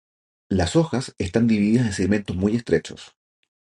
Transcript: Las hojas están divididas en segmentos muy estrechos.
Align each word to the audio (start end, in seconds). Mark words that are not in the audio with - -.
Las 0.49 0.75
hojas 0.77 1.13
están 1.19 1.45
divididas 1.45 1.85
en 1.85 1.93
segmentos 1.93 2.35
muy 2.35 2.55
estrechos. 2.55 3.15